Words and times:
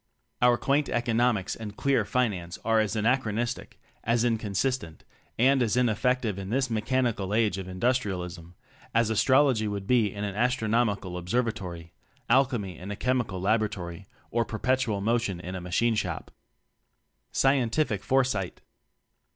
Our 0.41 0.57
quaint 0.57 0.89
"economics" 0.89 1.55
and 1.55 1.77
queer 1.77 2.05
"finance" 2.05 2.57
are 2.65 2.79
as 2.79 2.95
anachronistic, 2.95 3.79
as 4.03 4.23
inconsistent, 4.25 5.03
and 5.37 5.61
as 5.61 5.77
ineffective 5.77 6.39
in 6.39 6.49
this 6.49 6.71
Mechanical 6.71 7.35
Age 7.35 7.59
of 7.59 7.67
Industrialism, 7.67 8.55
as 8.95 9.11
astrology 9.11 9.67
would 9.67 9.85
be 9.85 10.11
in 10.11 10.23
an 10.23 10.33
astrono 10.33 10.87
mical 10.91 11.19
observatory, 11.19 11.93
alchemy 12.31 12.79
in 12.79 12.89
a 12.89 12.95
chemical 12.95 13.39
laboratory 13.39 14.07
or 14.31 14.43
"perpetual 14.43 15.01
mo 15.01 15.19
tion" 15.19 15.39
in 15.39 15.53
a 15.53 15.61
machine 15.61 15.93
shop. 15.93 16.31
Scientific 17.31 18.03
Foresight. 18.03 18.61